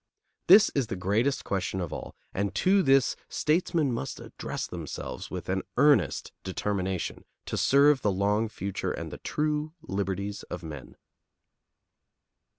[0.47, 5.47] This is the greatest question of all, and to this statesmen must address themselves with
[5.47, 10.95] an earnest determination to serve the long future and the true liberties of men.